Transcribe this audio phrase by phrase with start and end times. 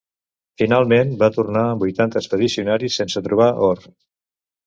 [0.61, 3.85] Finalment, va tornar amb vuitanta expedicionaris sense trobar or.